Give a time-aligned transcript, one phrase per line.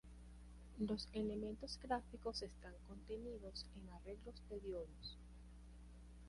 [0.79, 5.17] Los elementos gráficos están contenidos en arreglos de diodos.